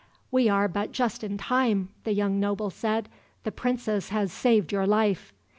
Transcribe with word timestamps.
"We 0.31 0.49
are 0.49 0.67
but 0.67 0.91
just 0.93 1.23
in 1.23 1.37
time," 1.37 1.89
the 2.05 2.11
young 2.13 2.39
noble 2.39 2.71
said. 2.71 3.07
"The 3.43 3.51
princess 3.51 4.09
has 4.09 4.33
saved 4.33 4.71
your 4.71 4.87
life." 4.87 5.31